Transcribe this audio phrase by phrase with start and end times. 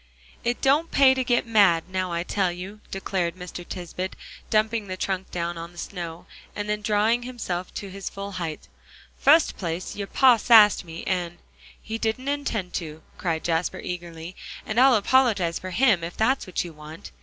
[0.43, 3.63] "It don't pay to get mad, now I tell you," declared Mr.
[3.63, 4.15] Tisbett,
[4.49, 8.67] dumping the trunk down on the snow, and then drawing himself to his full height;
[9.19, 11.37] "fust place, your pa sassed me, and"
[11.79, 14.35] "He didn't intend to," cried Jasper eagerly,
[14.65, 17.11] "and I'll apologize for him, if that's what you want."